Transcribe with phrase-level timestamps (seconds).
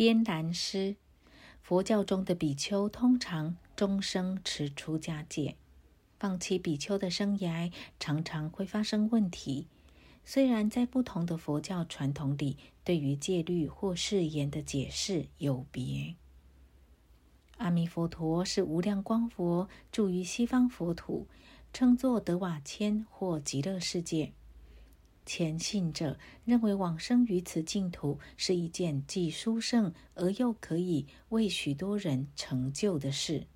[0.00, 0.96] 边南师，
[1.60, 5.56] 佛教中的比丘通常终生持出家戒，
[6.18, 9.66] 放弃比丘的生涯常常会发生问题。
[10.24, 16.14] 虽然在不同的佛教传统里，对于戒律或誓言的解释有别。
[17.58, 21.26] 阿弥陀佛是无量光佛，住于西方佛土，
[21.74, 24.32] 称作德瓦千或极乐世界。
[25.32, 33.46] 前信者认为往生于此净土是一件既殊胜而又可以为许多人成就的事。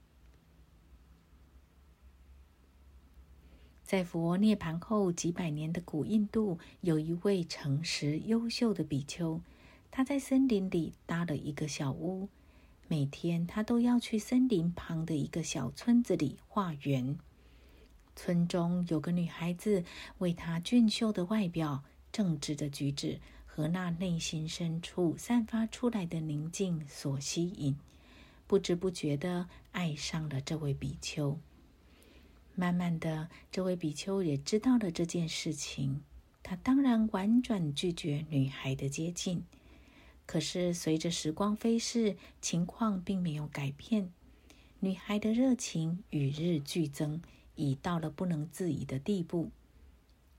[3.82, 9.40] 在佛涅盘后几百年的古印度，有一位诚实优秀的比丘，
[9.90, 12.28] 他在森林里搭了一个小屋。
[12.86, 17.18] 每天，他都要去森林旁的一个小村子里化缘。
[18.16, 19.84] 村中有个女孩子，
[20.18, 27.76] 为她俊秀的外表、正直的举止和那内心深处散发出来的宁静所吸引，
[28.46, 31.38] 不知不觉的爱上了这位比丘。
[32.54, 36.02] 慢慢的，这位比丘也知道了这件事情，
[36.42, 39.42] 他当然婉转拒绝女孩的接近。
[40.26, 44.12] 可是，随着时光飞逝，情况并没有改变。
[44.80, 47.20] 女孩的热情与日俱增，
[47.56, 49.50] 已到了不能自已的地步。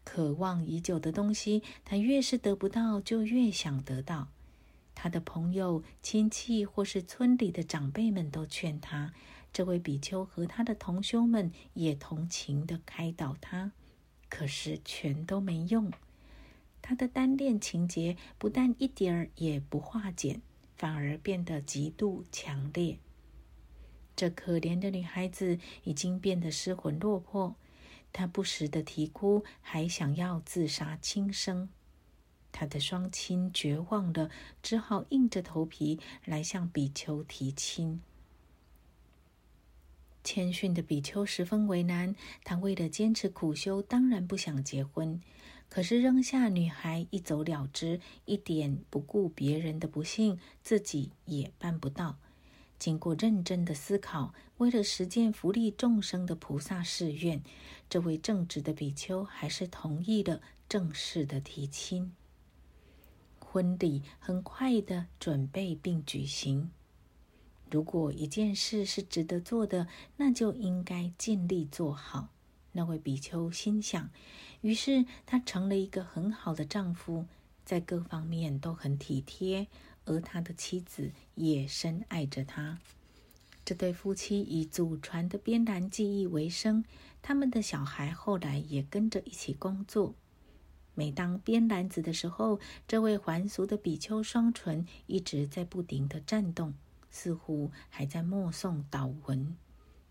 [0.04, 4.30] 渴望已久的东西，他越是得不到，就越想得到。
[4.94, 9.14] 他的朋友、亲戚或是村里的长辈们都劝他，
[9.52, 13.72] 这位比丘和他的同修们也同情的开导他，
[14.30, 15.92] 可是全都没用。
[16.82, 20.42] 他的单恋情节不但一点儿也不化减，
[20.78, 23.00] 反而变得极度强烈。
[24.16, 27.56] 这可怜的女孩子已经变得失魂落魄，
[28.14, 31.70] 她不时的啼哭，还想要自杀轻生。
[32.52, 34.30] 她的双亲绝望了，
[34.64, 38.02] 只好硬着头皮来向比丘提亲。
[40.24, 45.22] 谦逊的比丘十分为难，他为了坚持苦修，当然不想结婚。
[45.70, 52.18] 可是扔下女孩一走了之，一点不顾别人的不幸，自己也办不到。
[52.78, 57.42] 经过认真的思考，为了实践福利众生的菩萨誓愿，
[57.90, 62.14] 这位正直的比丘还是同意了正式的提亲。
[63.40, 66.72] 婚礼很快的准备并举行。
[67.72, 69.88] 如果一件事是值得做的，
[70.18, 72.30] 那就应该尽力做好。
[72.74, 74.10] 那位比丘心想。
[74.62, 77.26] 于是，他成了一个很好的丈夫，
[77.64, 79.68] 在各方面都很体贴，
[80.06, 82.80] 而他的妻子也深爱着他。
[83.64, 86.86] 这对夫妻以祖传的编篮技艺为生，
[87.22, 90.14] 他们的小孩后来也跟着一起工作。
[90.94, 96.74] 每当编篮子的时候，这位还俗的比丘双唇一直在不停的颤动，
[97.10, 99.58] 似乎还在默诵祷文。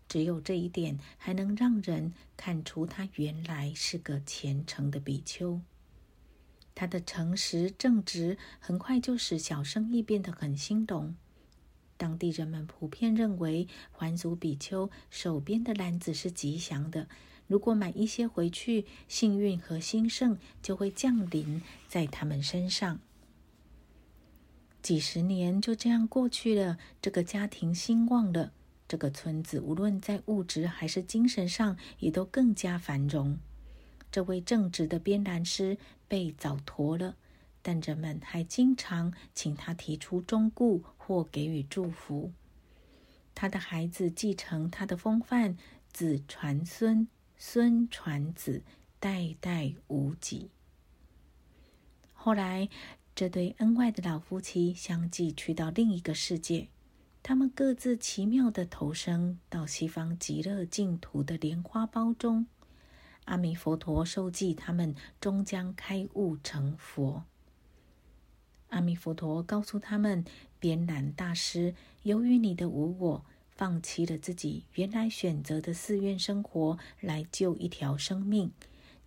[0.07, 5.59] 只有这一点，还能让人看出他原来是个虔诚的比丘。
[6.75, 11.15] 他的诚实正直，很快就使小生意变得很兴隆。
[11.97, 17.07] 当地人们普遍认为，还俗比丘手边的篮子是吉祥的，
[17.47, 22.99] 如果买一些回去，幸运和兴盛就会降临在他们身上。
[24.81, 28.51] 几十年就这样过去了，这个家庭兴旺了。
[28.87, 33.39] 这个村子无论在物质还是精神上，也都更加繁荣。
[34.15, 35.77] 这位正直的编兰师
[36.07, 37.17] 被早陀了，
[37.61, 42.31] 但人们还经常请他提出忠固或给予祝福。
[43.33, 45.57] 他的孩子继承他的风范，
[45.91, 48.63] 子传孙，孙传子，
[49.01, 50.49] 代代无几。
[52.13, 52.69] 后来，
[53.13, 56.69] 这对恩爱的老夫妻相继去到另一个世界。
[57.21, 62.47] 他们各自奇妙的投生到西方极乐净土的莲花苞中，
[63.25, 67.23] 阿弥陀佛陀受记，他们终将开悟成佛。
[68.69, 70.25] 阿弥陀佛告诉他们
[70.59, 78.51] ：“边兰大师，由于你的无我，放弃了自己原来选择的寺院生活，来救一条生命，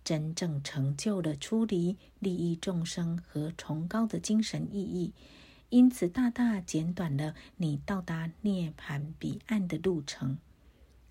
[0.03, 5.13] 真正成就了出离、利益众生和崇高的精神意义。”
[5.69, 10.39] 因此，大大减短了你到达涅槃彼岸的路程，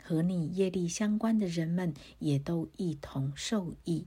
[0.09, 4.07] 和你业力相关的人们也都一同受益。